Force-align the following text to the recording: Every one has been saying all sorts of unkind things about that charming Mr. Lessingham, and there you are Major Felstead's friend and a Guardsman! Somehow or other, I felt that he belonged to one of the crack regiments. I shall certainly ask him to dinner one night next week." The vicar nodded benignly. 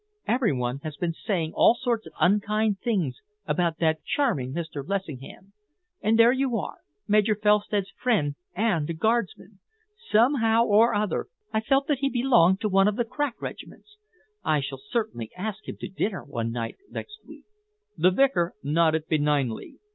Every 0.25 0.51
one 0.51 0.79
has 0.79 0.97
been 0.97 1.13
saying 1.13 1.53
all 1.53 1.75
sorts 1.79 2.07
of 2.07 2.13
unkind 2.19 2.79
things 2.79 3.17
about 3.45 3.77
that 3.77 4.03
charming 4.03 4.51
Mr. 4.51 4.81
Lessingham, 4.83 5.53
and 6.01 6.17
there 6.17 6.31
you 6.31 6.57
are 6.57 6.79
Major 7.07 7.35
Felstead's 7.35 7.91
friend 8.01 8.33
and 8.55 8.89
a 8.89 8.95
Guardsman! 8.95 9.59
Somehow 10.11 10.65
or 10.65 10.95
other, 10.95 11.27
I 11.53 11.61
felt 11.61 11.85
that 11.85 11.99
he 11.99 12.09
belonged 12.09 12.61
to 12.61 12.67
one 12.67 12.87
of 12.87 12.95
the 12.95 13.05
crack 13.05 13.39
regiments. 13.43 13.97
I 14.43 14.59
shall 14.61 14.79
certainly 14.89 15.29
ask 15.37 15.67
him 15.69 15.77
to 15.81 15.87
dinner 15.87 16.23
one 16.23 16.49
night 16.51 16.77
next 16.89 17.19
week." 17.23 17.45
The 17.95 18.09
vicar 18.09 18.55
nodded 18.63 19.03
benignly. 19.07 19.75